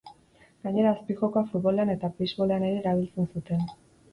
Gainera, 0.67 0.93
azpijokoa 0.95 1.43
futbolean 1.51 1.93
eta 1.97 2.11
beisbolean 2.17 2.67
ere 2.71 2.81
erabiltzen 2.85 3.29
zuten. 3.37 3.65